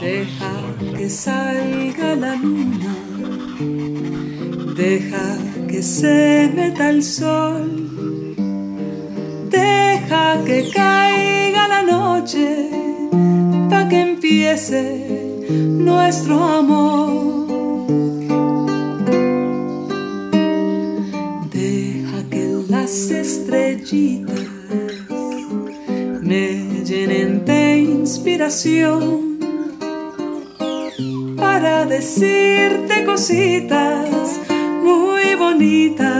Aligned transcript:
Deja 0.00 0.52
que 0.96 1.08
salga 1.08 2.16
la 2.16 2.34
luna, 2.34 2.94
deja 4.74 5.38
que 5.68 5.82
se 5.82 6.50
meta 6.54 6.90
el 6.90 7.02
sol, 7.02 8.34
deja 9.48 10.42
que 10.44 10.70
caiga 10.70 11.68
la 11.68 11.82
noche, 11.82 12.70
pa' 13.70 13.88
que 13.88 14.00
empiece 14.00 15.46
nuestro 15.48 16.42
amor. 16.42 17.41
para 31.36 31.86
decirte 31.86 33.02
cositas 33.06 34.40
muy 34.82 35.34
bonitas. 35.36 36.11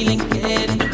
feeling 0.00 0.18
good. 0.30 0.89